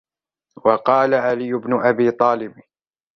وَقَالَ 0.65 1.13
عَلِيُّ 1.13 1.53
بْنُ 1.53 1.85
أَبِي 1.85 2.11
طَالِبٍ 2.11 2.59